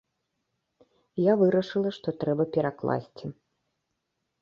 Я 1.31 1.35
вырашыла, 1.43 1.89
што 1.99 2.17
трэба 2.25 2.43
перакласці. 2.59 3.25